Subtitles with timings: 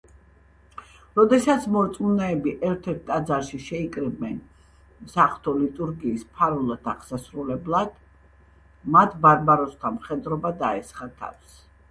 [1.17, 4.39] როდესაც მორწმუნეები ერთ-ერთ ტაძარში შეიკრიბნენ
[5.11, 7.91] საღვთო ლიტურგიის ფარულად აღსასრულებლად,
[8.97, 11.61] მათ ბარბაროსთა მხედრობა დაესხა თავს.